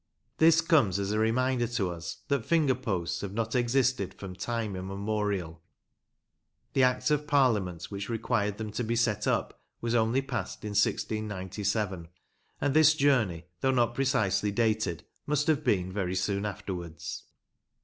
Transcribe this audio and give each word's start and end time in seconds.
This 0.39 0.61
comes 0.61 0.97
as 0.97 1.11
a 1.11 1.19
reminder 1.19 1.67
to 1.67 1.91
us 1.91 2.23
that 2.27 2.43
finger 2.43 2.73
posts 2.73 3.21
have 3.21 3.35
not 3.35 3.53
existed 3.53 4.15
from 4.15 4.33
time 4.33 4.75
immemorial. 4.75 5.61
The 6.73 6.81
Act 6.81 7.11
of 7.11 7.27
Parliament 7.27 7.83
which 7.91 8.09
required 8.09 8.57
them 8.57 8.71
to 8.71 8.83
be 8.83 8.95
set 8.95 9.27
up 9.27 9.61
was 9.79 9.93
only 9.93 10.23
passed 10.23 10.65
in 10.65 10.69
1697, 10.71 12.07
and 12.59 12.73
this 12.73 12.95
journey, 12.95 13.45
though 13.59 13.69
not 13.69 13.93
precisely 13.93 14.51
dated, 14.51 15.03
must 15.27 15.45
have 15.45 15.63
been 15.63 15.93
very 15.93 16.15
soon 16.15 16.47
afterwards. 16.47 17.25